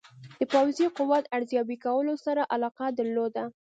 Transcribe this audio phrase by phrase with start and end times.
[0.39, 3.43] د پوځي قوت ارزیابي کولو سره علاقه درلوده.